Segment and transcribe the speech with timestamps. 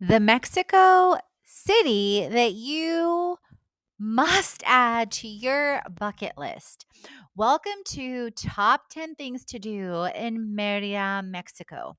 [0.00, 3.38] The Mexico city that you
[3.98, 6.84] must add to your bucket list.
[7.34, 11.96] Welcome to Top 10 Things to Do in Merida, Mexico.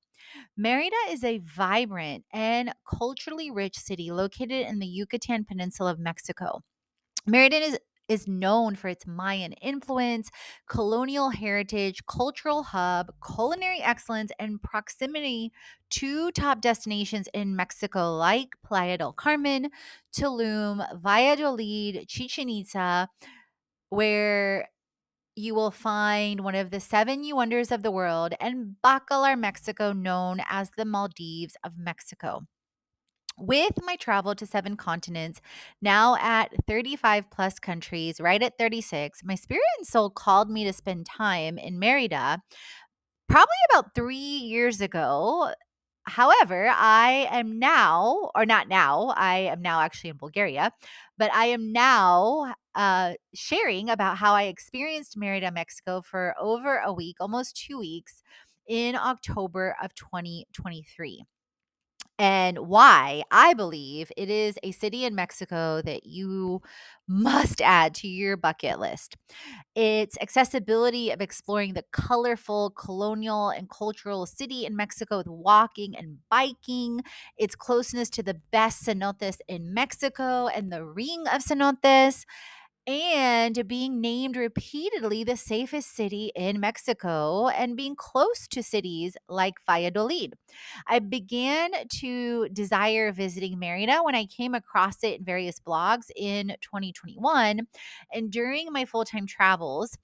[0.55, 6.61] Merida is a vibrant and culturally rich city located in the Yucatan Peninsula of Mexico.
[7.25, 10.29] Merida is is known for its Mayan influence,
[10.67, 15.51] colonial heritage, cultural hub, culinary excellence, and proximity
[15.89, 19.69] to top destinations in Mexico like Playa del Carmen,
[20.15, 23.09] Tulum, Valladolid, Chichen Itza,
[23.89, 24.69] where
[25.35, 30.39] you will find one of the seven wonders of the world, and Bacalar, Mexico, known
[30.49, 32.47] as the Maldives of Mexico
[33.37, 35.41] with my travel to seven continents,
[35.81, 40.73] now at 35 plus countries, right at 36, my spirit and soul called me to
[40.73, 42.41] spend time in Merida
[43.29, 45.51] probably about three years ago.
[46.03, 50.71] However, I am now, or not now, I am now actually in Bulgaria,
[51.17, 56.93] but I am now uh, sharing about how I experienced Merida, Mexico for over a
[56.93, 58.23] week, almost two weeks
[58.67, 61.25] in October of 2023
[62.19, 66.61] and why I believe it is a city in Mexico that you
[67.07, 69.15] must add to your bucket list.
[69.75, 76.17] Its accessibility of exploring the colorful colonial and cultural city in Mexico with walking and
[76.29, 77.01] biking,
[77.37, 82.25] its closeness to the best cenotes in Mexico and the ring of cenotes
[82.87, 89.55] and being named repeatedly the safest city in Mexico and being close to cities like
[89.65, 90.35] Valladolid.
[90.87, 96.55] I began to desire visiting Merida when I came across it in various blogs in
[96.61, 97.67] 2021.
[98.13, 99.97] And during my full time travels,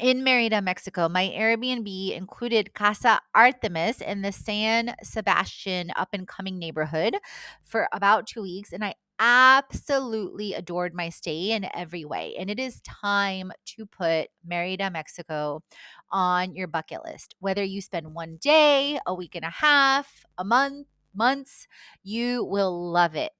[0.00, 6.58] in Merida, Mexico, my Airbnb included Casa Artemis in the San Sebastian up and coming
[6.58, 7.16] neighborhood
[7.64, 8.74] for about two weeks.
[8.74, 12.34] And I absolutely adored my stay in every way.
[12.38, 15.62] And it is time to put Merida, Mexico
[16.10, 17.34] on your bucket list.
[17.40, 21.66] Whether you spend one day, a week and a half, a month, months,
[22.02, 23.32] you will love it.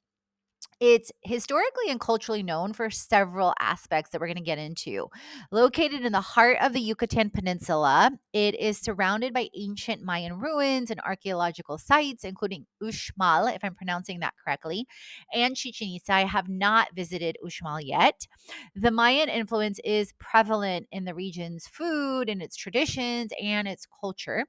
[0.78, 5.08] It's historically and culturally known for several aspects that we're going to get into.
[5.50, 10.90] Located in the heart of the Yucatan Peninsula, it is surrounded by ancient Mayan ruins
[10.90, 14.86] and archaeological sites, including Uxmal, if I'm pronouncing that correctly,
[15.32, 16.12] and Chichen Itza.
[16.12, 18.26] I have not visited Uxmal yet.
[18.74, 24.44] The Mayan influence is prevalent in the region's food and its traditions and its culture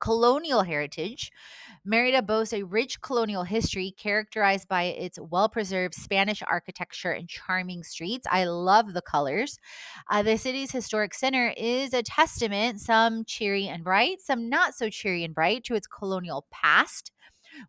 [0.00, 1.30] colonial heritage.
[1.84, 7.82] Merida boasts a rich colonial history characterized by its well preserved Spanish architecture and charming
[7.82, 8.26] streets.
[8.30, 9.58] I love the colors.
[10.10, 14.90] Uh, the city's historic center is a testament, some cheery and bright, some not so
[14.90, 17.12] cheery and bright, to its colonial past,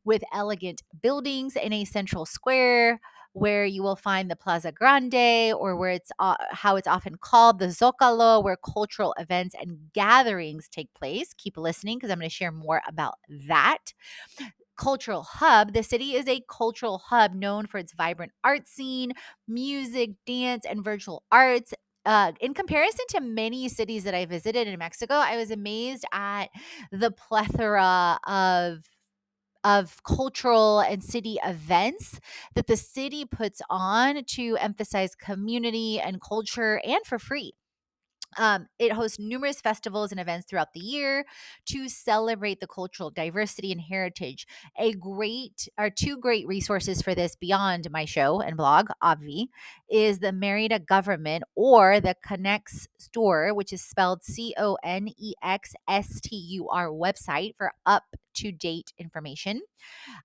[0.04, 3.00] with elegant buildings in a central square
[3.34, 7.60] where you will find the Plaza Grande or where it's uh, how it's often called
[7.60, 11.34] the Zocalo, where cultural events and gatherings take place.
[11.38, 13.16] Keep listening because I'm going to share more about
[13.48, 13.94] that
[14.78, 15.74] cultural hub.
[15.74, 19.12] The city is a cultural hub known for its vibrant art scene,
[19.48, 21.74] music, dance, and virtual arts.
[22.06, 26.48] Uh, in comparison to many cities that I visited in Mexico, I was amazed at
[26.92, 28.80] the plethora of
[29.64, 32.20] of cultural and city events
[32.56, 37.54] that the city puts on to emphasize community and culture and for free.
[38.38, 41.26] Um, it hosts numerous festivals and events throughout the year
[41.68, 44.46] to celebrate the cultural diversity and heritage.
[44.78, 49.48] A great or two great resources for this beyond my show and blog, Obvi,
[49.90, 55.34] is the Merida Government or the Conex Store, which is spelled C O N E
[55.44, 58.04] X S T U R website for up
[58.36, 59.62] to date information.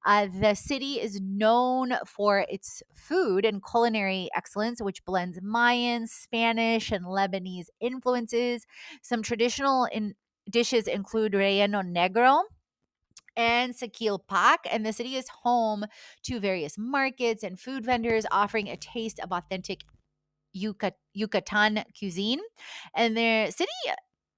[0.04, 6.90] Uh, the city is known for its food and culinary excellence, which blends Mayan, Spanish,
[6.92, 8.66] and Lebanese influences.
[9.02, 10.14] Some traditional in-
[10.50, 12.42] dishes include relleno negro,
[13.36, 13.74] and
[14.28, 15.84] Pak, and the city is home
[16.22, 19.80] to various markets and food vendors offering a taste of authentic
[20.52, 22.40] Yucatan cuisine.
[22.94, 23.72] And the city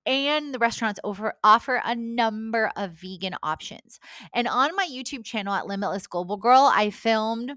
[0.07, 3.99] and the restaurants over, offer a number of vegan options.
[4.33, 7.55] And on my YouTube channel at Limitless Global Girl, I filmed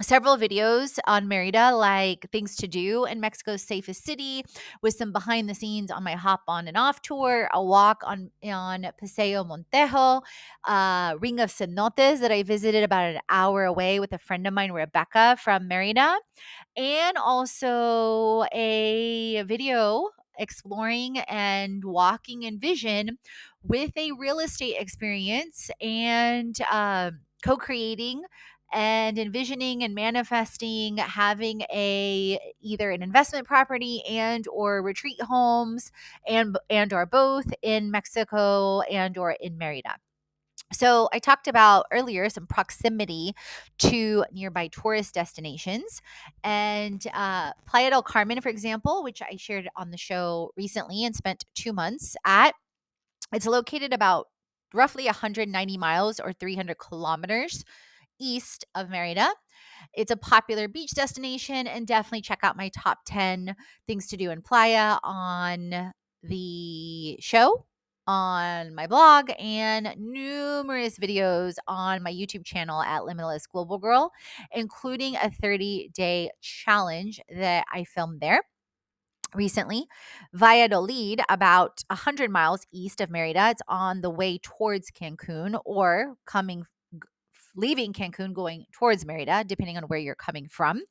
[0.00, 4.44] several videos on Merida, like things to do in Mexico's safest city,
[4.82, 8.30] with some behind the scenes on my hop on and off tour, a walk on
[8.44, 10.22] on Paseo Montejo,
[10.66, 14.54] uh, Ring of Cenotes that I visited about an hour away with a friend of
[14.54, 16.16] mine, Rebecca from Merida,
[16.76, 23.18] and also a video exploring and walking in vision
[23.62, 27.10] with a real estate experience and uh,
[27.42, 28.22] co-creating
[28.72, 35.90] and envisioning and manifesting having a either an investment property and or retreat homes
[36.26, 39.96] and and or both in Mexico and or in Merida.
[40.72, 43.32] So, I talked about earlier some proximity
[43.78, 46.02] to nearby tourist destinations.
[46.44, 51.16] And uh, Playa del Carmen, for example, which I shared on the show recently and
[51.16, 52.54] spent two months at,
[53.32, 54.26] it's located about
[54.74, 57.64] roughly 190 miles or 300 kilometers
[58.20, 59.30] east of Merida.
[59.94, 63.56] It's a popular beach destination, and definitely check out my top 10
[63.86, 65.92] things to do in Playa on
[66.22, 67.64] the show,
[68.08, 74.12] on my blog, and numerous videos on my YouTube channel at Limitless Global Girl,
[74.52, 78.40] including a 30 day challenge that I filmed there
[79.34, 79.86] recently.
[80.32, 86.64] Valladolid, about 100 miles east of Merida, it's on the way towards Cancun or coming
[87.58, 90.82] leaving Cancun going towards Merida, depending on where you're coming from.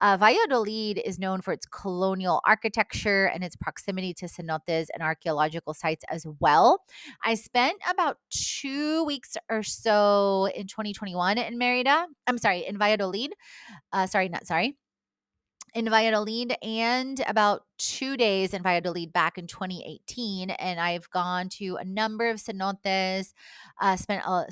[0.00, 5.74] Uh, Valladolid is known for its colonial architecture and its proximity to cenotes and archaeological
[5.74, 6.80] sites as well.
[7.24, 12.06] I spent about two weeks or so in 2021 in Merida.
[12.26, 13.32] I'm sorry, in Valladolid.
[13.92, 14.76] Uh, sorry, not sorry
[15.74, 20.50] in Valladolid and about two days in Valladolid back in 2018.
[20.50, 23.32] And I've gone to a number of cenotes,
[23.80, 24.46] uh, spent a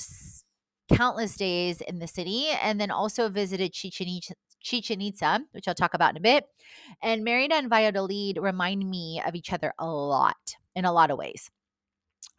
[0.95, 4.35] countless days in the city and then also visited Chichen Itza.
[4.61, 6.45] Chichen Itza, which I'll talk about in a bit.
[7.03, 11.19] And Merida and Valladolid remind me of each other a lot in a lot of
[11.19, 11.51] ways.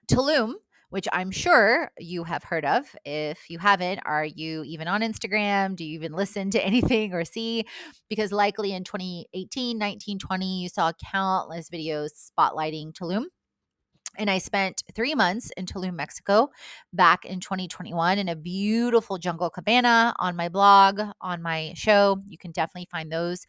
[0.08, 0.54] Tulum,
[0.90, 2.96] which I'm sure you have heard of.
[3.06, 5.76] If you haven't, are you even on Instagram?
[5.76, 7.66] Do you even listen to anything or see?
[8.10, 13.26] Because likely in 2018, 19, 20, you saw countless videos spotlighting Tulum.
[14.18, 16.50] And I spent three months in Tulum, Mexico
[16.92, 22.22] back in 2021 in a beautiful jungle cabana on my blog, on my show.
[22.28, 23.46] You can definitely find those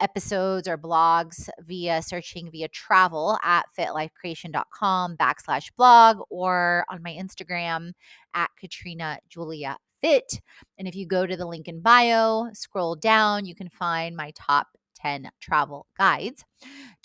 [0.00, 7.92] episodes or blogs via searching via travel at fitlifecreation.com backslash blog or on my Instagram
[8.34, 10.40] at Katrina Julia Fit.
[10.78, 14.32] And if you go to the link in bio, scroll down, you can find my
[14.34, 14.66] top
[15.02, 16.44] 10 travel guides.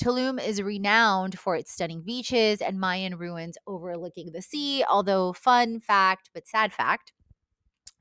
[0.01, 4.83] Tulum is renowned for its stunning beaches and Mayan ruins overlooking the sea.
[4.89, 7.13] Although, fun fact, but sad fact,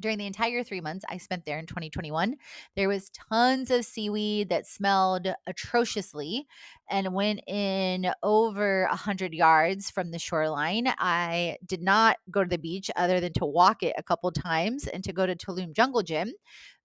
[0.01, 2.37] during the entire three months I spent there in 2021,
[2.75, 6.47] there was tons of seaweed that smelled atrociously.
[6.89, 12.49] And went in over a hundred yards from the shoreline, I did not go to
[12.49, 15.73] the beach other than to walk it a couple times and to go to Tulum
[15.73, 16.33] Jungle Gym,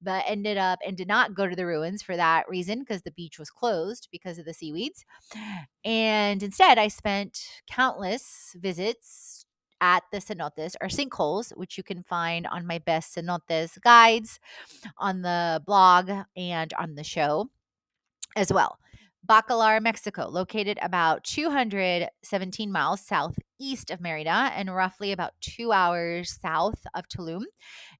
[0.01, 3.11] but ended up and did not go to the ruins for that reason because the
[3.11, 5.05] beach was closed because of the seaweeds.
[5.85, 9.40] And instead, I spent countless visits
[9.81, 14.39] at the cenotes or sinkholes, which you can find on my best cenotes guides
[14.97, 17.49] on the blog and on the show
[18.35, 18.77] as well.
[19.27, 26.87] Bacalar, Mexico, located about 217 miles southeast of Merida and roughly about two hours south
[26.95, 27.43] of Tulum.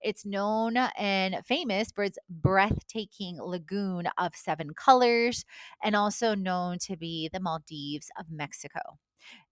[0.02, 5.46] It's known and famous for its breathtaking lagoon of seven colors
[5.84, 8.80] and also known to be the Maldives of Mexico.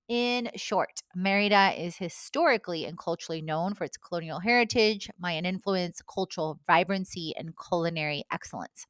[0.09, 6.59] In short, Merida is historically and culturally known for its colonial heritage, Mayan influence, cultural
[6.65, 8.87] vibrancy, and culinary excellence.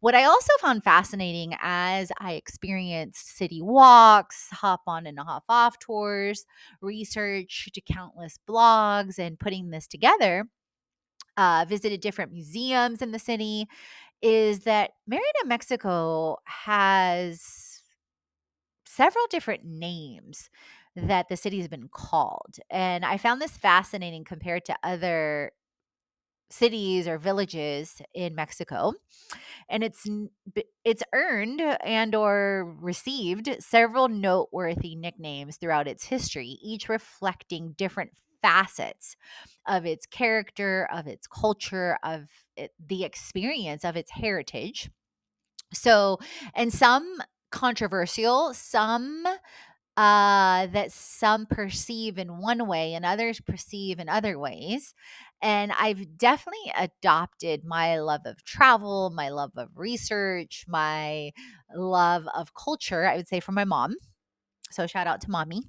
[0.00, 5.78] What I also found fascinating as I experienced city walks, hop on and hop off
[5.78, 6.44] tours,
[6.80, 10.48] researched countless blogs, and putting this together,
[11.36, 13.68] uh, visited different museums in the city,
[14.20, 17.75] is that Merida, Mexico has
[18.96, 20.50] several different names
[20.96, 22.56] that the city has been called.
[22.70, 25.52] And I found this fascinating compared to other
[26.48, 28.92] cities or villages in Mexico
[29.68, 30.06] and it's
[30.84, 38.12] it's earned and or received several noteworthy nicknames throughout its history each reflecting different
[38.42, 39.16] facets
[39.66, 44.88] of its character of its culture of it, the experience of its heritage
[45.72, 46.18] so
[46.54, 47.18] and some
[47.56, 49.24] controversial some
[49.96, 54.92] uh, that some perceive in one way and others perceive in other ways.
[55.40, 61.30] And I've definitely adopted my love of travel, my love of research, my
[61.74, 63.96] love of culture, I would say, from my mom.
[64.70, 65.62] So shout out to mommy.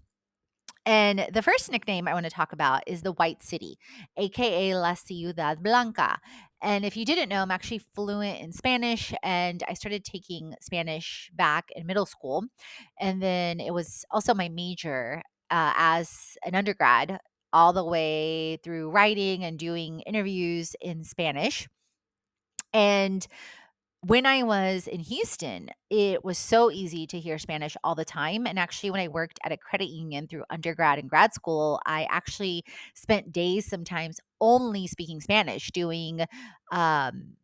[0.85, 3.77] And the first nickname I want to talk about is the White City,
[4.15, 6.19] aka La Ciudad Blanca.
[6.61, 11.29] And if you didn't know, I'm actually fluent in Spanish and I started taking Spanish
[11.35, 12.45] back in middle school.
[12.99, 15.21] And then it was also my major
[15.51, 17.19] uh, as an undergrad,
[17.53, 21.67] all the way through writing and doing interviews in Spanish.
[22.73, 23.25] And
[24.01, 28.45] when I was in Houston, it was so easy to hear Spanish all the time.
[28.45, 32.07] And actually, when I worked at a credit union through undergrad and grad school, I
[32.09, 32.63] actually
[32.93, 36.25] spent days sometimes only speaking Spanish, doing
[36.71, 37.37] um,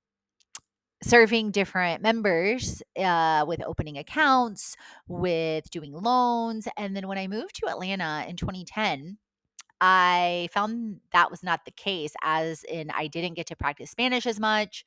[1.01, 4.75] serving different members uh, with opening accounts,
[5.07, 6.67] with doing loans.
[6.77, 9.17] And then when I moved to Atlanta in 2010,
[9.85, 14.25] I found that was not the case, as in I didn't get to practice Spanish
[14.25, 14.85] as much.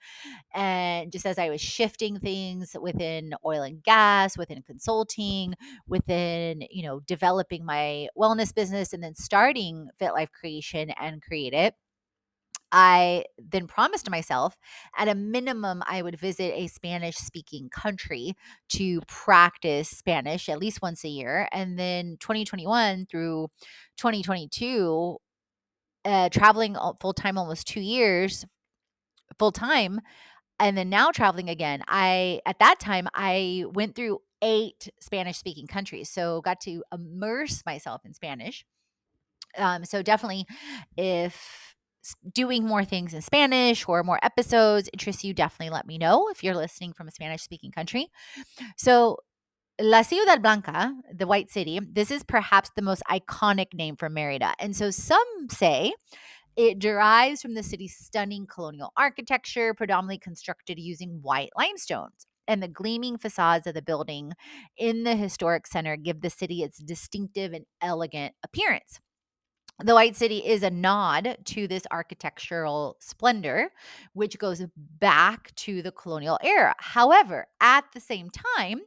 [0.54, 5.52] And just as I was shifting things within oil and gas, within consulting,
[5.86, 11.52] within, you know, developing my wellness business and then starting Fit Life Creation and Create
[11.52, 11.74] It,
[12.73, 14.58] I then promised myself
[14.96, 18.35] at a minimum I would visit a Spanish speaking country
[18.70, 21.49] to practice Spanish at least once a year.
[21.52, 23.49] And then 2021 through
[23.96, 25.16] 2022,
[26.04, 28.44] uh, traveling full time almost two years,
[29.38, 30.00] full time.
[30.58, 31.82] And then now traveling again.
[31.87, 36.08] I, at that time, I went through eight Spanish speaking countries.
[36.08, 38.64] So got to immerse myself in Spanish.
[39.58, 40.46] Um, so definitely
[40.96, 41.75] if
[42.32, 46.44] doing more things in Spanish or more episodes interests you, definitely let me know if
[46.44, 48.08] you're listening from a Spanish speaking country.
[48.76, 49.18] So,
[49.78, 54.54] La Ciudad Blanca, the White City, this is perhaps the most iconic name for Merida.
[54.58, 55.92] And so some say
[56.56, 62.26] it derives from the city's stunning colonial architecture, predominantly constructed using white limestones.
[62.48, 64.32] And the gleaming facades of the building
[64.78, 69.00] in the historic center give the city its distinctive and elegant appearance
[69.83, 73.71] the White City is a nod to this architectural splendor,
[74.14, 76.75] which goes back to the colonial era.
[76.78, 78.80] However, at the same time,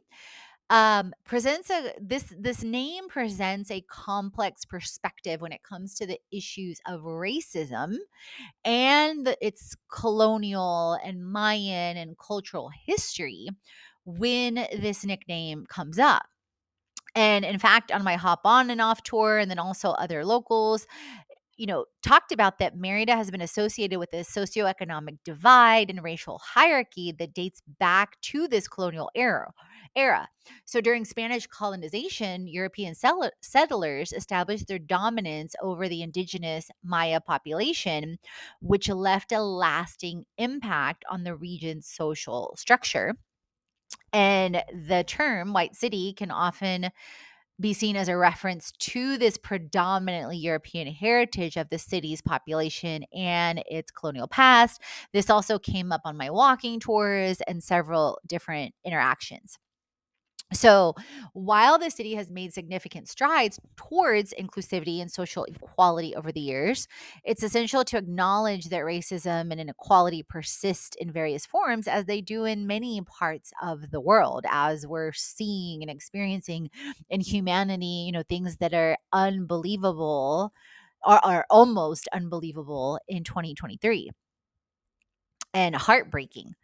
[0.68, 6.20] um, presents a this this name presents a complex perspective when it comes to the
[6.30, 7.96] issues of racism
[8.64, 13.48] and the, its colonial and Mayan and cultural history
[14.04, 16.26] when this nickname comes up.
[17.14, 20.86] And in fact, on my hop on and off tour, and then also other locals,
[21.56, 26.38] you know, talked about that Merida has been associated with a socioeconomic divide and racial
[26.38, 29.52] hierarchy that dates back to this colonial era.
[29.94, 30.28] Era.
[30.64, 38.18] So during Spanish colonization, European settlers established their dominance over the indigenous Maya population,
[38.62, 43.16] which left a lasting impact on the region's social structure.
[44.12, 46.90] And the term white city can often
[47.60, 53.62] be seen as a reference to this predominantly European heritage of the city's population and
[53.66, 54.80] its colonial past.
[55.12, 59.58] This also came up on my walking tours and several different interactions.
[60.52, 60.94] So,
[61.32, 66.88] while the city has made significant strides towards inclusivity and social equality over the years,
[67.24, 72.44] it's essential to acknowledge that racism and inequality persist in various forms, as they do
[72.44, 76.68] in many parts of the world, as we're seeing and experiencing
[77.08, 80.52] in humanity, you know, things that are unbelievable
[81.06, 84.10] or are almost unbelievable in 2023
[85.54, 86.54] and heartbreaking.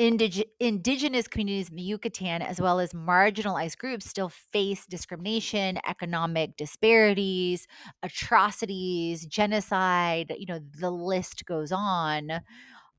[0.00, 6.56] Indig- indigenous communities in the Yucatan, as well as marginalized groups, still face discrimination, economic
[6.56, 7.68] disparities,
[8.02, 10.34] atrocities, genocide.
[10.36, 12.30] You know, the list goes on.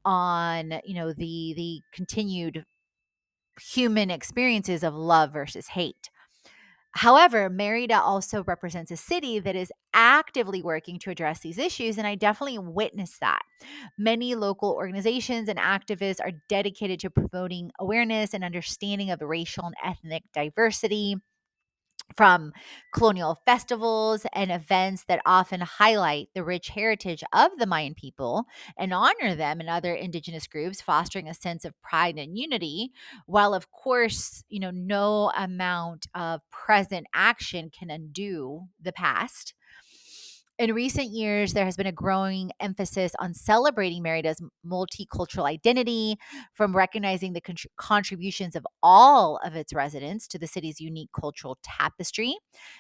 [0.06, 2.64] On you know the the continued
[3.60, 6.10] human experiences of love versus hate.
[6.96, 12.08] However, Merida also represents a city that is actively working to address these issues, and
[12.08, 13.42] I definitely witnessed that.
[13.98, 19.76] Many local organizations and activists are dedicated to promoting awareness and understanding of racial and
[19.84, 21.18] ethnic diversity
[22.16, 22.54] from
[22.94, 28.46] colonial festivals and events that often highlight the rich heritage of the Mayan people
[28.78, 32.92] and honor them and other indigenous groups, fostering a sense of pride and unity.
[33.26, 39.55] While, of course, you know, no amount of present action can undo the past.
[40.58, 46.16] In recent years, there has been a growing emphasis on celebrating Merida's multicultural identity,
[46.54, 51.58] from recognizing the contr- contributions of all of its residents to the city's unique cultural
[51.62, 52.38] tapestry.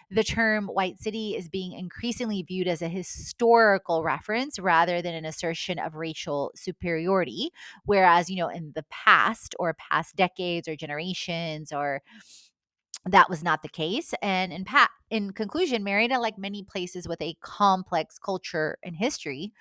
[0.09, 5.25] The term white city is being increasingly viewed as a historical reference rather than an
[5.25, 7.49] assertion of racial superiority.
[7.83, 12.01] Whereas, you know, in the past or past decades or generations or
[13.05, 14.13] that was not the case.
[14.21, 19.53] And in, pa- in conclusion, Merida, like many places with a complex culture and history,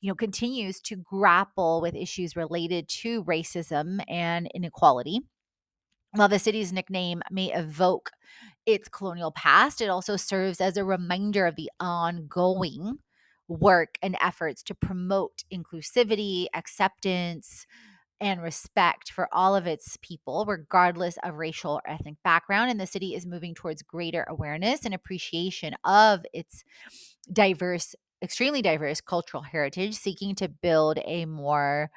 [0.00, 5.20] you know, continues to grapple with issues related to racism and inequality.
[6.10, 8.10] While the city's nickname may evoke
[8.66, 12.98] its colonial past, it also serves as a reminder of the ongoing
[13.48, 17.66] work and efforts to promote inclusivity, acceptance,
[18.22, 22.70] and respect for all of its people, regardless of racial or ethnic background.
[22.70, 26.64] And the city is moving towards greater awareness and appreciation of its
[27.32, 31.90] diverse, extremely diverse cultural heritage, seeking to build a more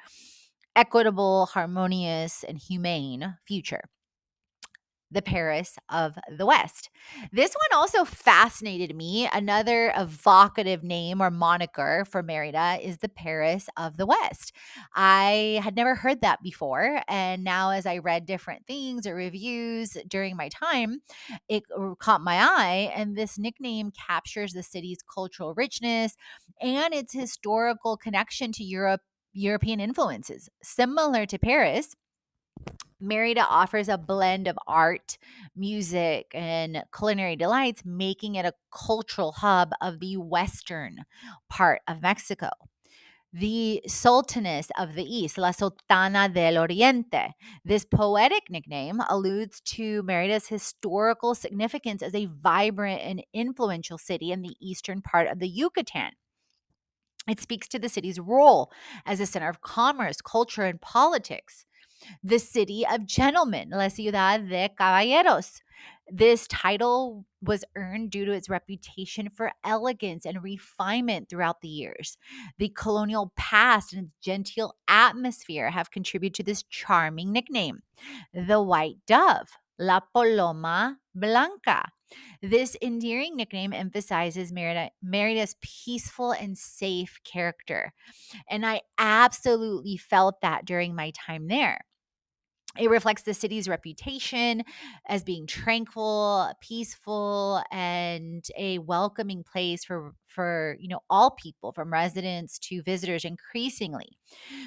[0.74, 3.82] equitable, harmonious, and humane future
[5.16, 6.90] the Paris of the West.
[7.32, 9.26] This one also fascinated me.
[9.32, 14.52] Another evocative name or moniker for Merida is the Paris of the West.
[14.94, 17.00] I had never heard that before.
[17.08, 21.00] And now, as I read different things or reviews during my time,
[21.48, 21.62] it
[21.98, 22.92] caught my eye.
[22.94, 26.14] And this nickname captures the city's cultural richness
[26.60, 29.00] and its historical connection to Europe.
[29.38, 30.48] European influences.
[30.62, 31.94] Similar to Paris,
[33.00, 35.18] Merida offers a blend of art,
[35.54, 41.04] music, and culinary delights, making it a cultural hub of the western
[41.48, 42.48] part of Mexico.
[43.32, 47.34] The Sultaness of the East, La Sultana del Oriente.
[47.64, 54.40] This poetic nickname alludes to Merida's historical significance as a vibrant and influential city in
[54.40, 56.12] the eastern part of the Yucatan.
[57.28, 58.72] It speaks to the city's role
[59.04, 61.66] as a center of commerce, culture, and politics
[62.22, 65.62] the city of gentlemen, La Ciudad de Caballeros.
[66.08, 72.16] This title was earned due to its reputation for elegance and refinement throughout the years.
[72.58, 77.82] The colonial past and its genteel atmosphere have contributed to this charming nickname.
[78.32, 81.90] The White Dove, La Paloma Blanca.
[82.42, 87.92] This endearing nickname emphasizes Merida, Merida's peaceful and safe character.
[88.50, 91.82] And I absolutely felt that during my time there.
[92.78, 94.62] It reflects the city's reputation
[95.08, 101.92] as being tranquil, peaceful, and a welcoming place for for you know all people, from
[101.92, 104.18] residents to visitors, increasingly.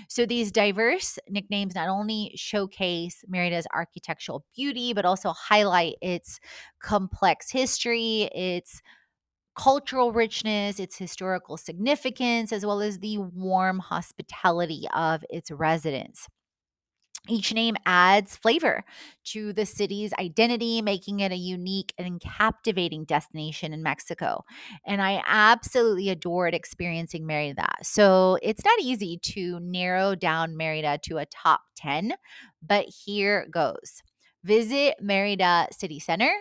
[0.10, 6.40] So these diverse nicknames not only showcase Merida's architectural beauty, but also highlight its
[6.82, 8.82] complex history, its
[9.56, 16.28] cultural richness, its historical significance, as well as the warm hospitality of its residents.
[17.28, 18.84] Each name adds flavor
[19.26, 24.44] to the city's identity, making it a unique and captivating destination in Mexico.
[24.86, 27.68] And I absolutely adored experiencing Merida.
[27.84, 32.14] So it's not easy to narrow down Merida to a top 10,
[32.66, 34.02] but here goes.
[34.44, 36.32] Visit Merida City Center.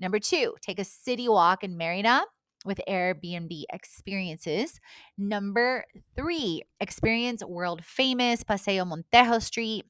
[0.00, 2.22] Number two, take a city walk in Merida
[2.64, 4.80] with Airbnb experiences.
[5.16, 5.84] Number
[6.16, 9.84] three, experience world famous Paseo Montejo Street.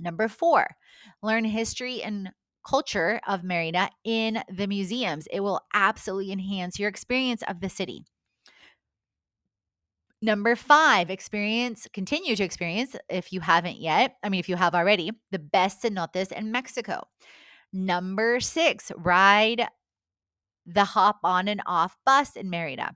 [0.00, 0.68] Number four,
[1.22, 2.30] learn history and
[2.66, 5.26] culture of Merida in the museums.
[5.30, 8.04] It will absolutely enhance your experience of the city.
[10.20, 14.74] Number five, experience, continue to experience, if you haven't yet, I mean, if you have
[14.74, 17.06] already, the best cenotes in Mexico.
[17.72, 19.68] Number six, ride
[20.68, 22.94] the hop on and off bus in Merida.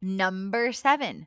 [0.00, 1.26] Number seven,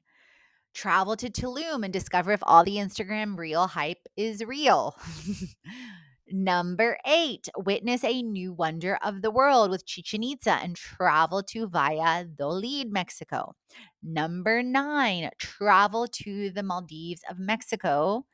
[0.74, 4.98] travel to Tulum and discover if all the Instagram reel hype is real.
[6.32, 11.68] Number eight, witness a new wonder of the world with Chichen Itza and travel to
[11.68, 13.56] Valladolid, Mexico.
[14.04, 18.26] Number nine, travel to the Maldives of Mexico,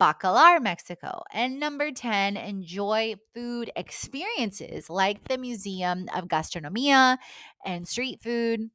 [0.00, 1.22] Bacalar, Mexico.
[1.32, 7.18] And number 10, enjoy food experiences like the Museum of Gastronomia
[7.64, 8.70] and street food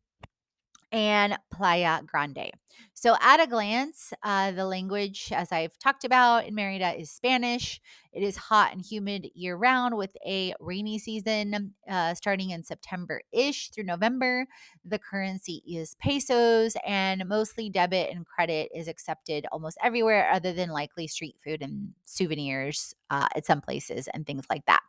[0.91, 2.51] and Playa Grande.
[2.93, 7.81] So, at a glance, uh, the language, as I've talked about in Merida, is Spanish.
[8.13, 13.21] It is hot and humid year round with a rainy season uh, starting in September
[13.33, 14.47] ish through November.
[14.85, 20.69] The currency is pesos, and mostly debit and credit is accepted almost everywhere, other than
[20.69, 24.81] likely street food and souvenirs uh, at some places and things like that.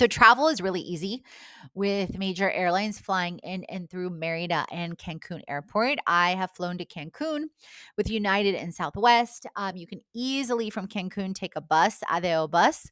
[0.00, 1.22] So travel is really easy
[1.74, 5.98] with major airlines flying in and through Merida and Cancun Airport.
[6.06, 7.48] I have flown to Cancun
[7.98, 9.44] with United and Southwest.
[9.56, 12.90] Um, you can easily from Cancun take a bus, ADO bus.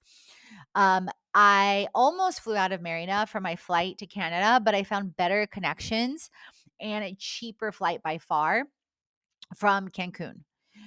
[0.75, 5.17] Um, I almost flew out of Merida for my flight to Canada, but I found
[5.17, 6.29] better connections
[6.79, 8.65] and a cheaper flight by far
[9.57, 10.41] from Cancun.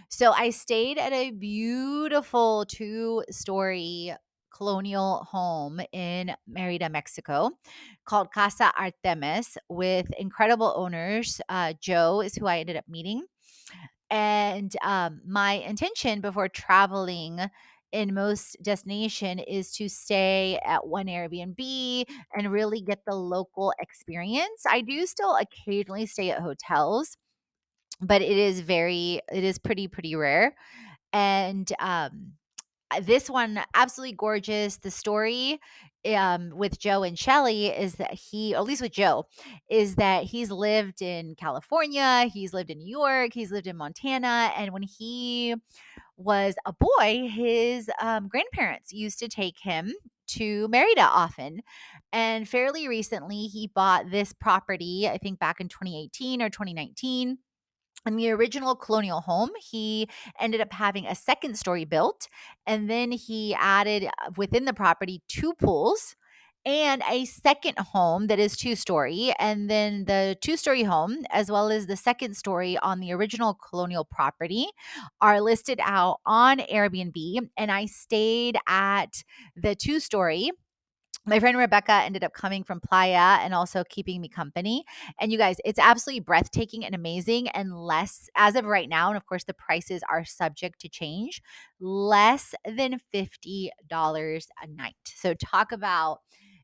[0.09, 4.13] So I stayed at a beautiful two story
[4.55, 7.51] colonial home in Merida, Mexico,
[8.05, 11.41] called Casa Artemis, with incredible owners.
[11.49, 13.25] Uh, Joe is who I ended up meeting.
[14.09, 17.39] And um, my intention before traveling
[17.91, 24.63] in most destination is to stay at one Airbnb and really get the local experience.
[24.69, 27.17] I do still occasionally stay at hotels,
[28.01, 30.55] but it is very it is pretty pretty rare.
[31.13, 32.33] And um
[32.99, 34.77] this one absolutely gorgeous.
[34.77, 35.59] The story
[36.05, 39.27] um, with Joe and Shelly is that he, at least with Joe,
[39.69, 44.51] is that he's lived in California, he's lived in New York, he's lived in Montana,
[44.57, 45.55] and when he
[46.17, 49.93] was a boy, his um, grandparents used to take him
[50.27, 51.61] to Merida often.
[52.13, 57.37] And fairly recently, he bought this property, I think back in 2018 or 2019
[58.05, 60.07] in the original colonial home, he
[60.39, 62.27] ended up having a second story built,
[62.65, 66.15] and then he added uh, within the property two pools
[66.65, 69.33] and a second home that is two story.
[69.39, 73.55] And then the two story home, as well as the second story on the original
[73.55, 74.67] colonial property,
[75.21, 77.49] are listed out on Airbnb.
[77.57, 79.23] And I stayed at
[79.55, 80.51] the two story
[81.31, 84.83] my friend Rebecca ended up coming from Playa and also keeping me company.
[85.17, 87.47] And you guys, it's absolutely breathtaking and amazing.
[87.47, 91.41] And less, as of right now, and of course, the prices are subject to change,
[91.79, 94.95] less than $50 a night.
[95.05, 96.19] So, talk about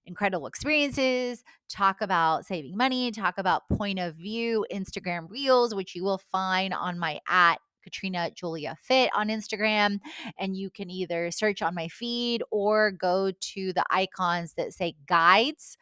[0.05, 6.03] incredible experiences, talk about saving money, talk about point of view Instagram reels, which you
[6.03, 9.99] will find on my at Katrina Julia Fit on Instagram.
[10.37, 14.95] And you can either search on my feed or go to the icons that say
[15.07, 15.77] guides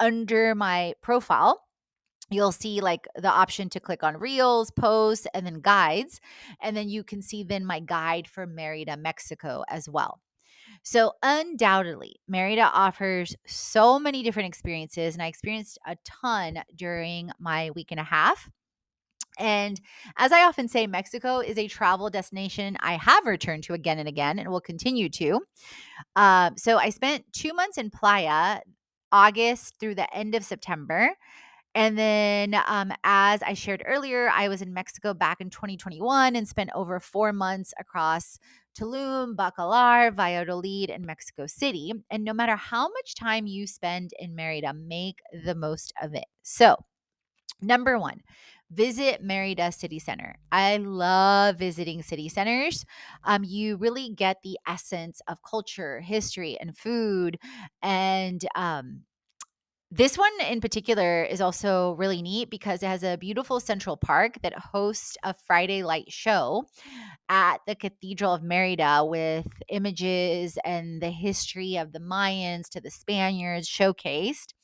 [0.00, 1.60] under my profile
[2.30, 6.20] you'll see like the option to click on reels posts and then guides
[6.60, 10.20] and then you can see then my guide for merida mexico as well
[10.82, 17.70] so undoubtedly merida offers so many different experiences and i experienced a ton during my
[17.72, 18.50] week and a half
[19.38, 19.80] and
[20.16, 24.08] as I often say, Mexico is a travel destination I have returned to again and
[24.08, 25.40] again and will continue to.
[26.16, 28.60] Uh, so I spent two months in Playa,
[29.12, 31.10] August through the end of September.
[31.76, 36.46] And then, um, as I shared earlier, I was in Mexico back in 2021 and
[36.46, 38.38] spent over four months across
[38.78, 41.92] Tulum, Bacalar, Valladolid, and Mexico City.
[42.10, 46.26] And no matter how much time you spend in Merida, make the most of it.
[46.42, 46.76] So,
[47.60, 48.20] number one,
[48.70, 50.36] visit Merida City Center.
[50.50, 52.84] I love visiting city centers.
[53.24, 57.38] Um, you really get the essence of culture, history, and food.
[57.82, 59.02] And um,
[59.90, 64.40] this one in particular is also really neat because it has a beautiful central park
[64.42, 66.64] that hosts a Friday light show
[67.28, 72.90] at the Cathedral of Merida with images and the history of the Mayans to the
[72.90, 74.54] Spaniards showcased.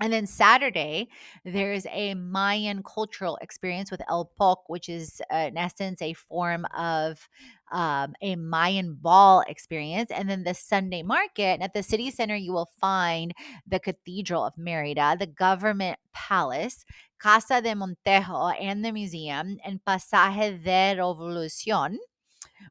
[0.00, 1.08] And then Saturday,
[1.44, 6.66] there's a Mayan cultural experience with El Poc, which is uh, in essence a form
[6.76, 7.28] of
[7.70, 10.10] um, a Mayan ball experience.
[10.10, 13.34] And then the Sunday market and at the city center, you will find
[13.66, 16.84] the Cathedral of Merida, the government palace,
[17.20, 21.98] Casa de Montejo, and the museum, and Pasaje de Revolucion,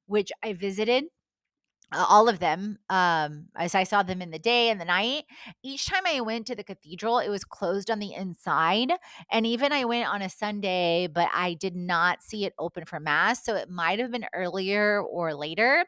[0.07, 1.05] which I visited
[1.93, 5.23] all of them um as i saw them in the day and the night.
[5.63, 8.91] Each time i went to the cathedral it was closed on the inside
[9.31, 12.99] and even i went on a sunday but i did not see it open for
[12.99, 15.85] mass so it might have been earlier or later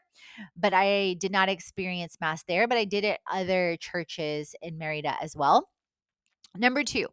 [0.56, 5.16] but i did not experience mass there but i did at other churches in merida
[5.22, 5.68] as well.
[6.56, 7.08] Number two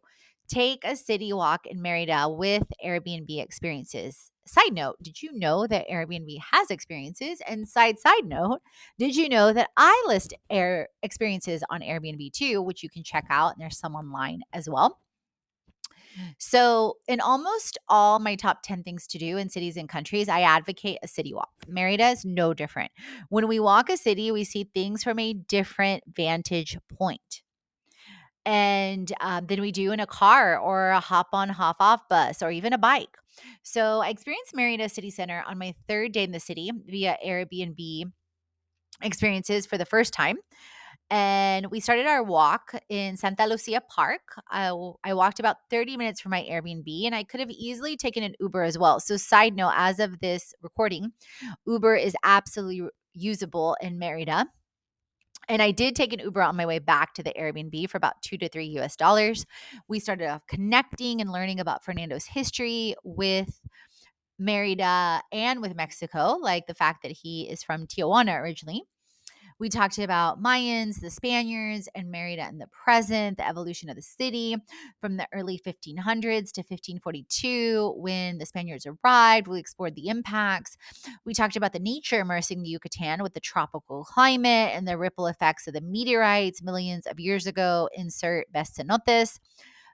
[0.48, 5.88] take a city walk in merida with airbnb experiences side note, did you know that
[5.88, 7.40] Airbnb has experiences?
[7.46, 8.60] And side side note,
[8.98, 13.24] did you know that I list air experiences on Airbnb too, which you can check
[13.30, 15.00] out and there's some online as well.
[16.38, 20.42] So, in almost all my top 10 things to do in cities and countries, I
[20.42, 21.50] advocate a city walk.
[21.66, 22.92] Merida is no different.
[23.30, 27.42] When we walk a city, we see things from a different vantage point.
[28.46, 32.42] And um, than we do in a car or a hop on, hop off bus
[32.42, 33.16] or even a bike.
[33.62, 38.12] So, I experienced Merida City Center on my third day in the city via Airbnb
[39.02, 40.36] experiences for the first time
[41.10, 44.22] and we started our walk in Santa Lucia Park.
[44.50, 44.68] I,
[45.04, 48.34] I walked about 30 minutes from my Airbnb, and I could have easily taken an
[48.40, 49.00] Uber as well.
[49.00, 51.12] So, side note, as of this recording,
[51.66, 54.46] Uber is absolutely usable in Merida.
[55.48, 58.22] And I did take an Uber on my way back to the Airbnb for about
[58.22, 59.46] two to three US dollars.
[59.88, 63.60] We started off connecting and learning about Fernando's history with
[64.38, 68.84] Merida and with Mexico, like the fact that he is from Tijuana originally.
[69.60, 74.02] We talked about Mayans, the Spaniards, and Merida in the present, the evolution of the
[74.02, 74.56] city
[75.00, 79.46] from the early 1500s to 1542 when the Spaniards arrived.
[79.46, 80.76] We explored the impacts.
[81.24, 85.28] We talked about the nature immersing the Yucatan with the tropical climate and the ripple
[85.28, 87.88] effects of the meteorites millions of years ago.
[87.94, 89.38] Insert best cenotes.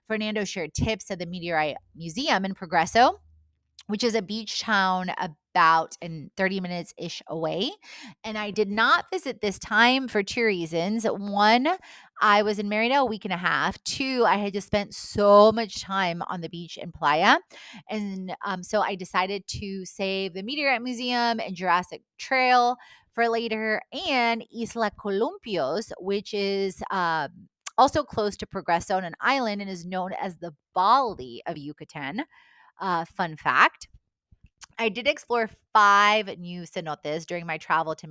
[0.09, 3.21] Fernando shared tips at the Meteorite Museum in Progreso
[3.91, 7.71] which is a beach town about in 30 minutes ish away.
[8.25, 11.05] And I did not visit this time for two reasons.
[11.05, 11.69] One,
[12.21, 13.83] I was in Merida a week and a half.
[13.85, 17.39] Two, I had just spent so much time on the beach in Playa.
[17.89, 22.77] And um, so I decided to save the Meteorite Museum and Jurassic Trail
[23.13, 26.83] for later and Isla Columpios, which is.
[26.91, 27.29] Uh,
[27.79, 32.25] also close to Progreso on an island and is known as the Bali of Yucatan.
[32.81, 33.89] Uh, fun fact
[34.81, 38.07] I did explore five new cenotes during my travel to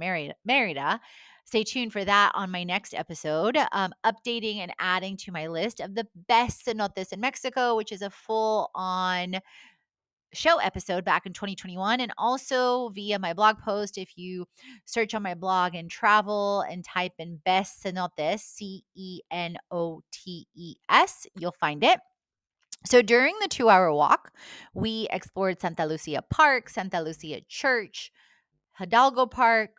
[0.45, 0.99] Merida.
[1.45, 5.79] Stay tuned for that on my next episode, um, updating and adding to my list
[5.79, 9.39] of the best cenotes in Mexico, which is a full on
[10.31, 14.45] show episode back in 2021 and also via my blog post if you
[14.85, 20.03] search on my blog and travel and type in best cenotes c e n o
[20.11, 21.99] t e s you'll find it
[22.85, 24.31] so during the two hour walk,
[24.73, 28.11] we explored Santa Lucia Park, Santa Lucia Church,
[28.73, 29.71] Hidalgo Park,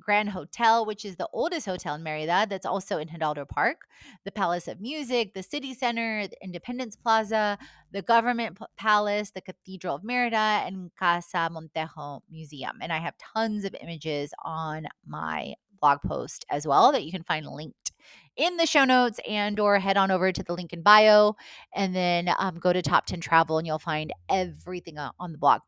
[0.00, 3.82] Grand Hotel, which is the oldest hotel in Merida that's also in Hidalgo Park,
[4.24, 7.58] the Palace of Music, the City Center, the Independence Plaza,
[7.92, 12.78] the Government Palace, the Cathedral of Merida, and Casa Montejo Museum.
[12.80, 17.22] And I have tons of images on my blog post as well that you can
[17.22, 17.87] find linked
[18.36, 21.34] in the show notes and or head on over to the link in bio
[21.74, 25.60] and then um, go to top 10 travel and you'll find everything on the blog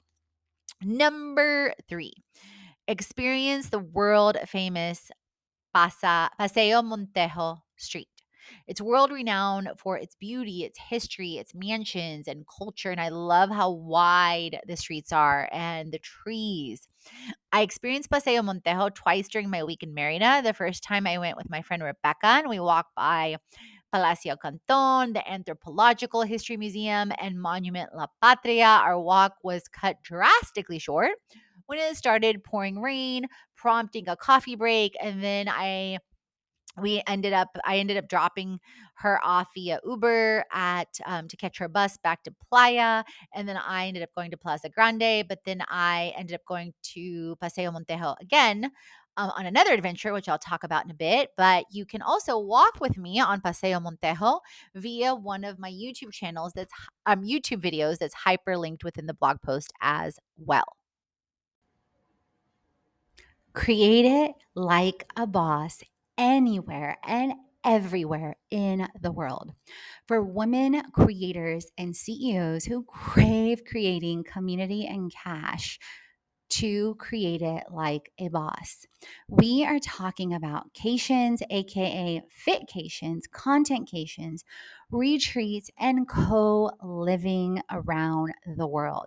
[0.82, 2.14] number three
[2.86, 5.10] experience the world famous
[5.74, 8.08] paseo montejo street
[8.66, 12.90] it's world renowned for its beauty, its history, its mansions and culture.
[12.90, 16.88] And I love how wide the streets are and the trees.
[17.52, 20.40] I experienced Paseo Montejo twice during my week in Merida.
[20.42, 23.36] The first time I went with my friend Rebecca and we walked by
[23.92, 28.80] Palacio Canton, the Anthropological History Museum, and Monument La Patria.
[28.84, 31.12] Our walk was cut drastically short
[31.66, 34.94] when it started pouring rain, prompting a coffee break.
[35.00, 35.98] And then I
[36.76, 38.58] we ended up i ended up dropping
[38.94, 43.04] her off via uber at um, to catch her bus back to playa
[43.34, 46.72] and then i ended up going to plaza grande but then i ended up going
[46.82, 48.70] to paseo montejo again
[49.16, 52.38] um, on another adventure which i'll talk about in a bit but you can also
[52.38, 54.40] walk with me on paseo montejo
[54.74, 56.72] via one of my youtube channels that's
[57.06, 60.76] um, youtube videos that's hyperlinked within the blog post as well.
[63.52, 65.82] Create it like a boss
[66.20, 67.32] anywhere and
[67.64, 69.52] everywhere in the world.
[70.06, 75.78] For women creators and CEOs who crave creating community and cash,
[76.50, 78.84] to create it like a boss.
[79.28, 84.40] We are talking about cations, aka fitcations, contentcations,
[84.90, 89.06] retreats, and co living around the world.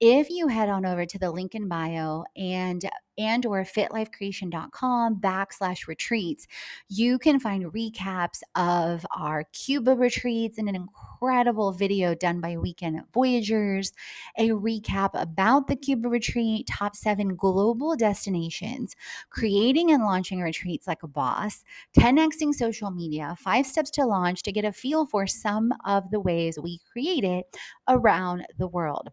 [0.00, 5.88] If you head on over to the link in bio and and or fitlifecreation.com backslash
[5.88, 6.46] retreats,
[6.88, 13.00] you can find recaps of our Cuba retreats and an incredible video done by Weekend
[13.12, 13.92] Voyagers,
[14.38, 18.94] a recap about the Cuba retreat, top seven global destinations,
[19.30, 21.64] creating and launching retreats like a boss,
[21.98, 26.20] 10xing social media, five steps to launch to get a feel for some of the
[26.20, 27.46] ways we create it
[27.88, 29.10] around the world.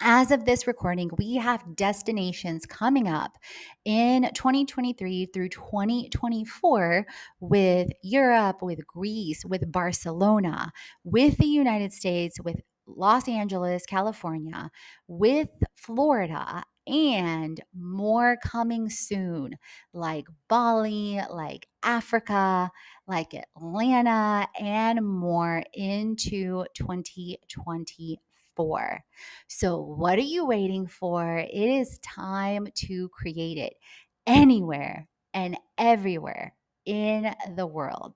[0.00, 3.32] As of this recording, we have destinations coming up
[3.84, 7.04] in 2023 through 2024
[7.40, 10.70] with Europe, with Greece, with Barcelona,
[11.02, 14.70] with the United States, with Los Angeles, California,
[15.08, 19.56] with Florida, and more coming soon,
[19.92, 22.70] like Bali, like Africa,
[23.06, 29.04] like Atlanta, and more into 2024.
[29.48, 31.38] So, what are you waiting for?
[31.38, 33.74] It is time to create it
[34.26, 38.14] anywhere and everywhere in the world.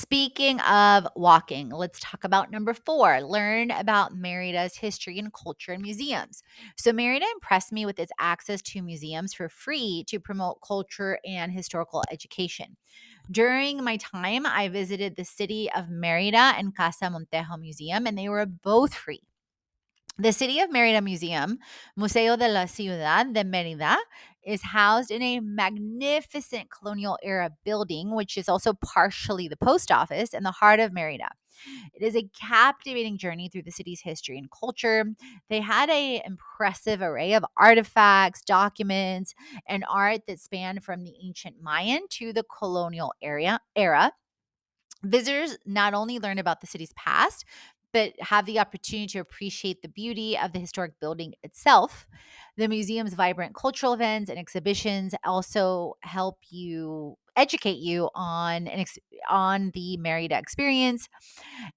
[0.00, 5.82] Speaking of walking, let's talk about number four learn about Merida's history and culture and
[5.82, 6.42] museums.
[6.74, 11.52] So, Merida impressed me with its access to museums for free to promote culture and
[11.52, 12.78] historical education.
[13.30, 18.30] During my time, I visited the city of Merida and Casa Montejo Museum, and they
[18.30, 19.20] were both free.
[20.20, 21.58] The City of Merida Museum,
[21.96, 23.96] Museo de la Ciudad de Merida,
[24.44, 30.32] is housed in a magnificent colonial era building, which is also partially the post office
[30.32, 31.28] in the heart of Merida.
[31.94, 35.04] It is a captivating journey through the city's history and culture.
[35.48, 39.34] They had an impressive array of artifacts, documents,
[39.68, 44.12] and art that spanned from the ancient Mayan to the colonial area era.
[45.02, 47.44] Visitors not only learn about the city's past,
[47.92, 52.06] but have the opportunity to appreciate the beauty of the historic building itself.
[52.56, 58.98] The museum's vibrant cultural events and exhibitions also help you educate you on an ex-
[59.28, 61.08] on the Merida experience.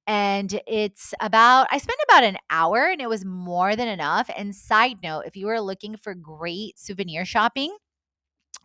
[0.08, 4.30] And it's about I spent about an hour and it was more than enough.
[4.36, 7.76] And side note, if you are looking for great souvenir shopping,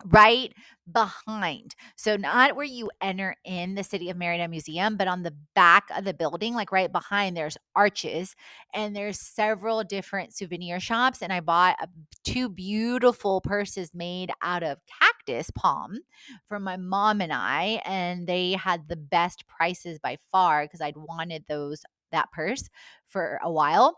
[0.05, 0.53] right
[0.91, 1.75] behind.
[1.95, 5.89] So not where you enter in the City of Merida Museum, but on the back
[5.95, 8.35] of the building, like right behind there's arches
[8.73, 11.87] and there's several different souvenir shops and I bought a,
[12.23, 15.99] two beautiful purses made out of cactus palm
[16.47, 20.97] for my mom and I and they had the best prices by far because I'd
[20.97, 22.69] wanted those that purse
[23.07, 23.97] for a while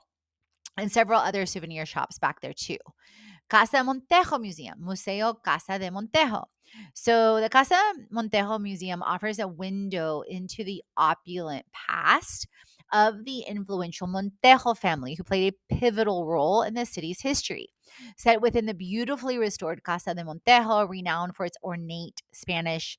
[0.77, 2.77] and several other souvenir shops back there too.
[3.51, 6.45] Casa Montejo Museum, Museo Casa de Montejo.
[6.93, 7.75] So, the Casa
[8.09, 12.47] Montejo Museum offers a window into the opulent past
[12.93, 17.67] of the influential Montejo family, who played a pivotal role in the city's history.
[18.15, 22.97] Set within the beautifully restored Casa de Montejo, renowned for its ornate Spanish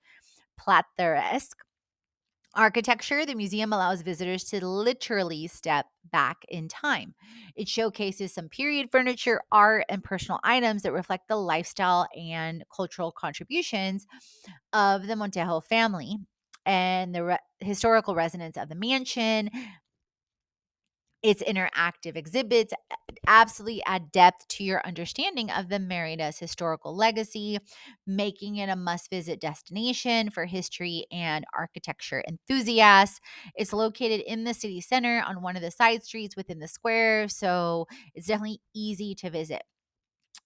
[0.58, 1.56] plateresque
[2.54, 7.14] architecture, the museum allows visitors to literally step back in time.
[7.54, 13.12] It showcases some period furniture, art, and personal items that reflect the lifestyle and cultural
[13.12, 14.06] contributions
[14.72, 16.16] of the Montejo family
[16.64, 19.50] and the re- historical resonance of the mansion,
[21.22, 22.72] its interactive exhibits
[23.26, 27.58] absolutely add depth to your understanding of the Merida's historical legacy,
[28.06, 33.20] making it a must visit destination for history and architecture enthusiasts.
[33.54, 37.28] It's located in the city center on one of the side streets within the square,
[37.28, 39.62] so it's definitely easy to visit.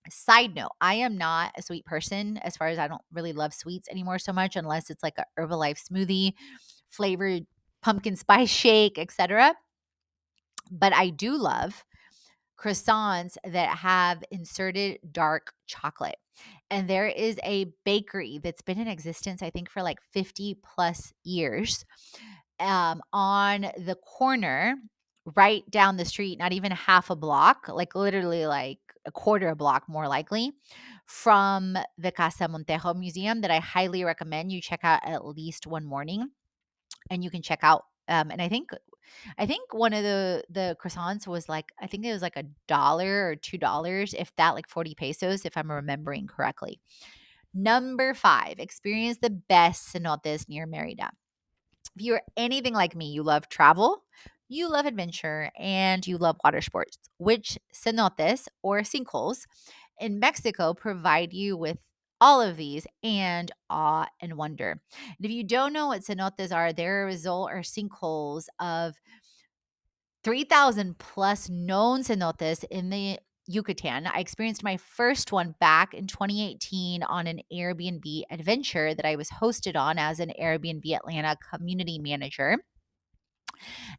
[0.08, 3.52] Side note, I am not a sweet person as far as I don't really love
[3.52, 6.32] sweets anymore so much unless it's like a Herbalife smoothie,
[6.88, 7.44] flavored
[7.82, 9.54] pumpkin spice shake, etc
[10.70, 11.84] but I do love
[12.58, 16.16] croissants that have inserted dark chocolate.
[16.70, 21.12] And there is a bakery that's been in existence, I think, for like 50 plus
[21.22, 21.84] years
[22.58, 24.76] um, on the corner
[25.36, 29.56] right down the street, not even half a block, like literally like a quarter a
[29.56, 30.52] block more likely
[31.06, 35.84] from the Casa Montejo Museum that I highly recommend you check out at least one
[35.84, 36.28] morning.
[37.10, 38.70] And you can check out um, and I think
[39.38, 42.44] I think one of the the croissants was like I think it was like a
[42.66, 46.80] dollar or two dollars, if that, like forty pesos, if I'm remembering correctly.
[47.54, 51.10] Number five, experience the best cenotes near Merida.
[51.96, 54.02] If you're anything like me, you love travel,
[54.48, 59.46] you love adventure, and you love water sports, which cenotes or sinkholes
[59.98, 61.78] in Mexico provide you with
[62.20, 64.80] all of these and awe and wonder.
[64.92, 68.96] And if you don't know what cenotes are, they're a result or sinkholes of
[70.24, 74.06] 3,000 plus known cenotes in the Yucatan.
[74.06, 79.28] I experienced my first one back in 2018 on an Airbnb adventure that I was
[79.30, 82.58] hosted on as an Airbnb Atlanta community manager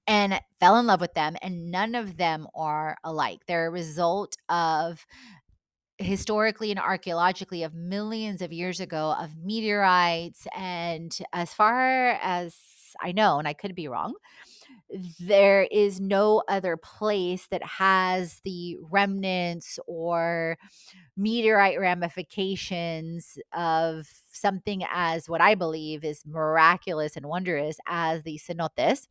[0.05, 1.35] and fell in love with them.
[1.41, 3.39] And none of them are alike.
[3.47, 5.05] They're a result of
[5.99, 12.55] historically and archaeologically of millions of years ago of meteorites and as far as.
[13.01, 14.15] I know, and I could be wrong.
[15.19, 20.57] There is no other place that has the remnants or
[21.17, 29.07] meteorite ramifications of something as what I believe is miraculous and wondrous as the cenotes.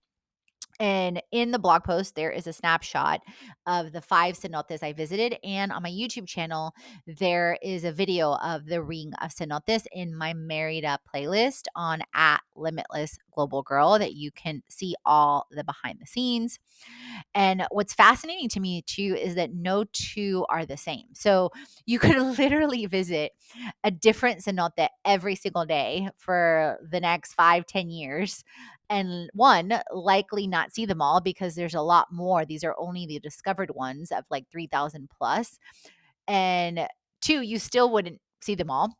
[0.78, 3.22] And in the blog post, there is a snapshot
[3.66, 5.36] of the five cenotes I visited.
[5.42, 6.72] And on my YouTube channel,
[7.06, 12.40] there is a video of the ring of cenotes in my Merida playlist on at
[12.54, 16.58] Limitless Global Girl that you can see all the behind the scenes.
[17.34, 21.06] And what's fascinating to me too is that no two are the same.
[21.14, 21.50] So
[21.86, 23.32] you could literally visit
[23.84, 28.44] a different cenote every single day for the next five, ten years
[28.90, 32.44] and one likely not see them all because there's a lot more.
[32.44, 35.58] These are only the discovered ones of like 3000 plus.
[36.28, 36.88] And
[37.20, 38.94] two you still wouldn't see them all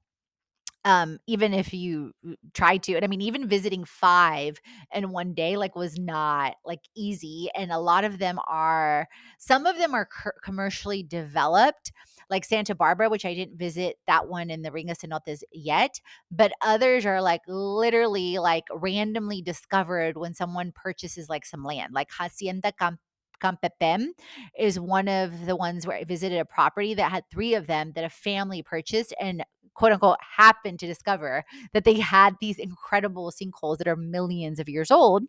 [0.85, 2.13] um even if you
[2.55, 2.95] tried to.
[2.95, 4.59] And i mean even visiting five
[4.95, 7.49] in one day like was not like easy.
[7.55, 9.09] And a lot of them are
[9.39, 10.09] some of them are
[10.43, 11.93] commercially developed
[12.31, 16.01] like Santa Barbara, which I didn't visit that one in the Ring of Cenotes yet,
[16.31, 22.09] but others are like literally like randomly discovered when someone purchases like some land, like
[22.11, 23.01] Hacienda Camp
[23.43, 24.09] Campepem
[24.59, 27.93] is one of the ones where I visited a property that had three of them
[27.95, 33.31] that a family purchased and quote unquote happened to discover that they had these incredible
[33.31, 35.25] sinkholes that are millions of years old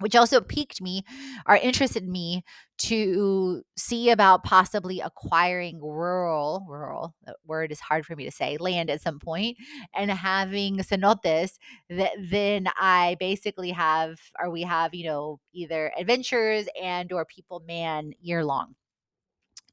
[0.00, 1.02] which also piqued me
[1.46, 2.42] or interested me
[2.78, 7.14] to see about possibly acquiring rural rural
[7.46, 9.56] word is hard for me to say land at some point
[9.94, 11.58] and having cenotes
[11.90, 17.62] that then i basically have or we have you know either adventures and or people
[17.66, 18.74] man year long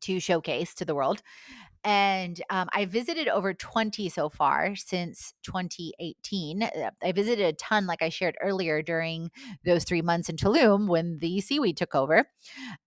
[0.07, 1.21] to showcase to the world
[1.83, 6.63] and um, I visited over 20 so far since 2018.
[6.63, 9.31] Uh, I visited a ton, like I shared earlier, during
[9.63, 12.25] those three months in Tulum when the seaweed took over.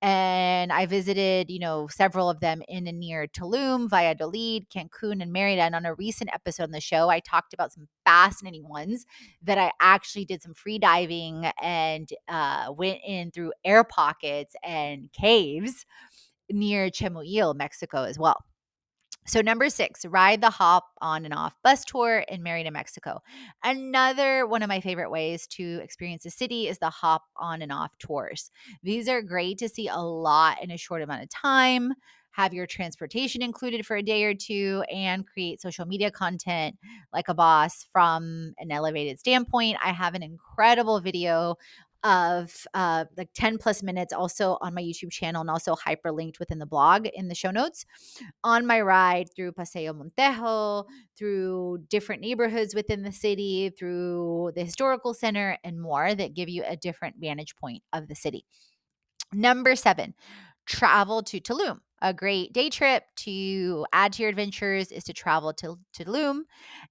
[0.02, 5.32] And I visited, you know, several of them in and near Tulum, Valladolid, Cancun, and
[5.32, 5.62] Merida.
[5.62, 9.06] And on a recent episode on the show, I talked about some fascinating ones
[9.42, 15.10] that I actually did some free diving and uh, went in through air pockets and
[15.12, 15.86] caves
[16.50, 18.44] near Chemuyil, Mexico, as well.
[19.26, 23.20] So, number six, ride the hop on and off bus tour in Merida, Mexico.
[23.62, 27.70] Another one of my favorite ways to experience a city is the hop on and
[27.70, 28.50] off tours.
[28.82, 31.92] These are great to see a lot in a short amount of time,
[32.32, 36.76] have your transportation included for a day or two, and create social media content
[37.12, 39.76] like a boss from an elevated standpoint.
[39.84, 41.56] I have an incredible video
[42.02, 46.58] of uh, like 10 plus minutes also on my YouTube channel and also hyperlinked within
[46.58, 47.84] the blog in the show notes
[48.42, 50.84] on my ride through Paseo Montejo,
[51.16, 56.62] through different neighborhoods within the city, through the historical center, and more that give you
[56.66, 58.44] a different vantage point of the city.
[59.32, 60.14] Number seven,
[60.66, 61.80] travel to Tulum.
[62.02, 66.40] A great day trip to add to your adventures is to travel to, to Tulum.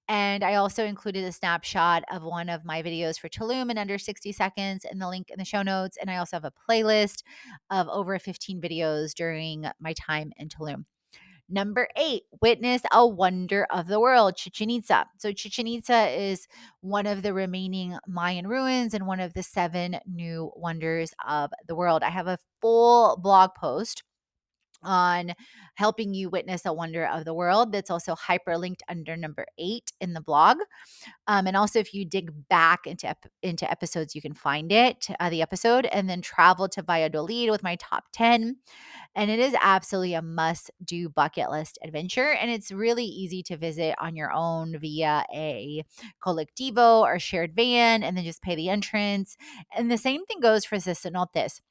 [0.07, 3.97] And I also included a snapshot of one of my videos for Tulum in under
[3.97, 5.97] 60 seconds in the link in the show notes.
[5.99, 7.23] And I also have a playlist
[7.71, 10.85] of over 15 videos during my time in Tulum.
[11.51, 15.07] Number eight, witness a wonder of the world, Chichen Itza.
[15.17, 16.47] So, Chichen Itza is
[16.81, 21.73] one of the remaining Mayan ruins and one of the seven new wonders of the
[21.73, 22.03] world.
[22.03, 24.03] I have a full blog post
[24.83, 25.33] on
[25.75, 27.71] helping you witness a wonder of the world.
[27.71, 30.57] That's also hyperlinked under number eight in the blog.
[31.27, 35.07] Um, and also, if you dig back into ep- into episodes, you can find it,
[35.19, 38.57] uh, the episode, and then travel to Valladolid with my top ten.
[39.15, 42.31] And it is absolutely a must do bucket list adventure.
[42.33, 45.83] And it's really easy to visit on your own via a
[46.23, 49.37] colectivo or shared van, and then just pay the entrance.
[49.75, 51.61] And the same thing goes for the cenotes.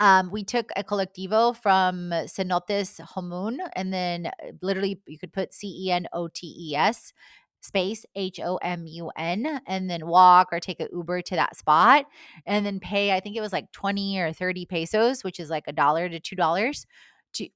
[0.00, 5.52] Um, we took a colectivo from Cenotes Homun, and then uh, literally you could put
[5.54, 7.12] C E N O T E S
[7.60, 11.56] space H O M U N, and then walk or take an Uber to that
[11.56, 12.06] spot,
[12.46, 13.12] and then pay.
[13.14, 16.18] I think it was like twenty or thirty pesos, which is like a dollar to
[16.20, 16.86] two dollars,
[17.34, 17.48] to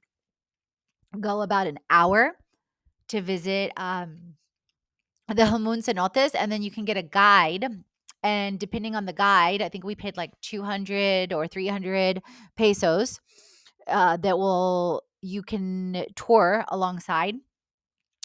[1.20, 2.36] go about an hour
[3.08, 4.34] to visit um,
[5.28, 7.66] the Homun Cenotes, and then you can get a guide
[8.26, 12.20] and depending on the guide, I think we paid like 200 or 300
[12.56, 13.20] pesos
[13.86, 17.36] uh, that will you can tour alongside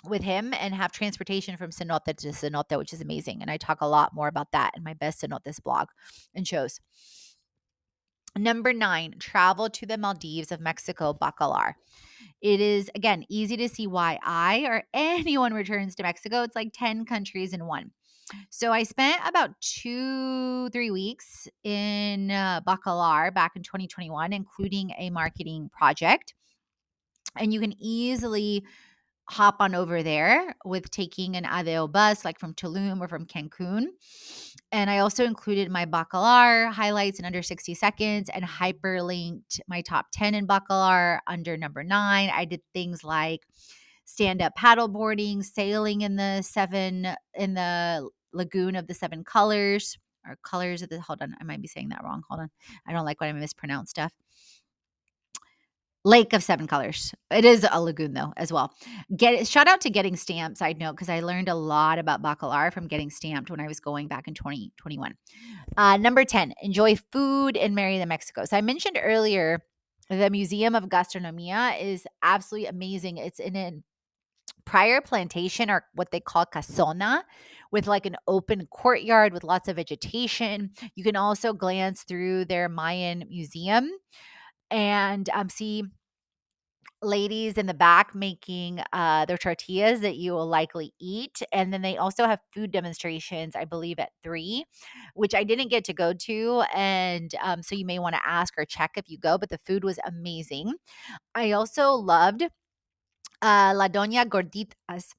[0.03, 3.43] with him and have transportation from cenote to cenote, which is amazing.
[3.43, 5.89] And I talk a lot more about that in my best cenotes blog
[6.33, 6.79] and shows.
[8.35, 11.73] Number nine, travel to the Maldives of Mexico, Bacalar.
[12.41, 16.41] It is, again, easy to see why I or anyone returns to Mexico.
[16.41, 17.91] It's like 10 countries in one.
[18.49, 25.09] So I spent about two, three weeks in uh, Bacalar back in 2021, including a
[25.09, 26.33] marketing project.
[27.37, 28.63] And you can easily
[29.29, 33.85] hop on over there with taking an ADO bus, like from Tulum or from Cancun.
[34.73, 40.07] And I also included my Bacalar highlights in under 60 seconds and hyperlinked my top
[40.11, 42.29] 10 in Bacalar under number nine.
[42.33, 43.47] I did things like
[44.03, 50.37] stand up paddleboarding, sailing in the seven, in the lagoon of the seven colors or
[50.43, 52.23] colors of the, hold on, I might be saying that wrong.
[52.29, 52.49] Hold on.
[52.87, 54.11] I don't like when I mispronounce stuff.
[56.03, 57.13] Lake of Seven Colors.
[57.29, 58.73] It is a lagoon though, as well.
[59.15, 60.57] Get shout out to getting stamped.
[60.57, 63.79] Side note, because I learned a lot about Bacalar from getting stamped when I was
[63.79, 65.13] going back in 2021.
[65.77, 68.45] Uh, number 10, enjoy food in Merida, Mexico.
[68.45, 69.61] So I mentioned earlier
[70.09, 73.17] the Museum of Gastronomia is absolutely amazing.
[73.17, 73.71] It's in a
[74.65, 77.23] prior plantation or what they call casona
[77.71, 80.71] with like an open courtyard with lots of vegetation.
[80.95, 83.89] You can also glance through their Mayan museum
[84.69, 85.83] and um, see
[87.03, 91.41] ladies in the back making uh, their tortillas that you will likely eat.
[91.51, 94.65] And then they also have food demonstrations, I believe, at three,
[95.15, 96.63] which I didn't get to go to.
[96.73, 99.57] And um, so you may want to ask or check if you go, but the
[99.65, 100.73] food was amazing.
[101.33, 102.43] I also loved
[103.41, 105.13] uh, La Doña Gorditas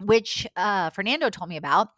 [0.00, 1.88] which uh, Fernando told me about.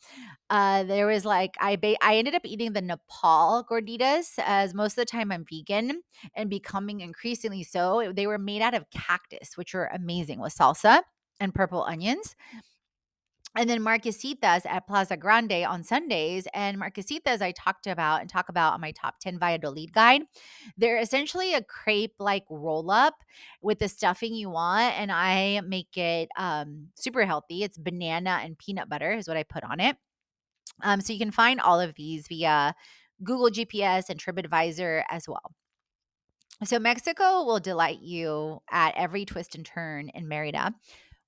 [0.48, 4.92] Uh, there was like I ba- I ended up eating the nopal gorditas as most
[4.92, 6.02] of the time I'm vegan
[6.34, 8.12] and becoming increasingly so.
[8.14, 11.02] They were made out of cactus, which were amazing with salsa
[11.40, 12.36] and purple onions
[13.56, 16.46] and then Marquesitas at Plaza Grande on Sundays.
[16.52, 20.22] And Marquesitas, I talked about and talk about on my top 10 Valladolid guide.
[20.76, 23.14] They're essentially a crepe like roll up
[23.62, 24.98] with the stuffing you want.
[24.98, 27.62] And I make it um, super healthy.
[27.62, 29.96] It's banana and peanut butter, is what I put on it.
[30.82, 32.74] Um, so you can find all of these via
[33.24, 35.54] Google GPS and TripAdvisor as well.
[36.64, 40.74] So Mexico will delight you at every twist and turn in Merida.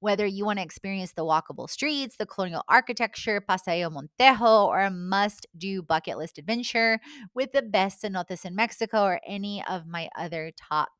[0.00, 4.90] Whether you want to experience the walkable streets, the colonial architecture, Paseo Montejo, or a
[4.90, 7.00] must do bucket list adventure
[7.34, 10.90] with the best cenotes in Mexico, or any of my other top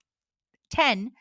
[0.71, 1.13] 10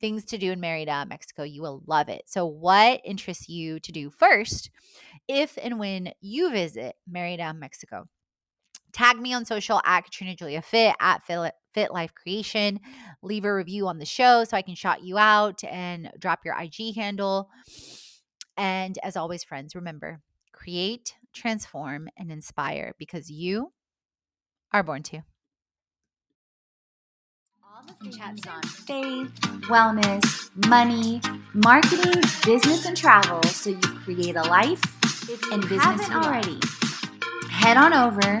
[0.00, 2.22] things to do in Merida, Mexico, you will love it.
[2.26, 4.70] So, what interests you to do first
[5.28, 8.06] if and when you visit Merida, Mexico?
[8.98, 12.80] Tag me on social at Katrina Julia Fit at Fit Life Creation.
[13.22, 16.60] Leave a review on the show so I can shout you out and drop your
[16.60, 17.48] IG handle.
[18.56, 20.20] And as always, friends, remember
[20.50, 23.70] create, transform, and inspire because you
[24.72, 25.18] are born to.
[27.62, 29.30] All the chats on faith,
[29.68, 31.20] wellness, money,
[31.54, 34.82] marketing, business, and travel so you create a life
[35.30, 36.58] if and business haven't already.
[37.48, 38.40] Head on over